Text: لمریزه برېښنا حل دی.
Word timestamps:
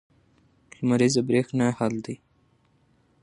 لمریزه 0.77 1.21
برېښنا 1.29 1.67
حل 1.77 1.95
دی. 2.05 2.15